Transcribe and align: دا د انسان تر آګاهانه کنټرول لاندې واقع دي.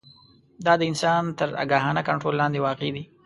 دا 0.65 0.73
د 0.77 0.81
انسان 0.91 1.23
تر 1.39 1.49
آګاهانه 1.63 2.01
کنټرول 2.09 2.35
لاندې 2.41 2.59
واقع 2.65 2.89
دي. 2.95 3.03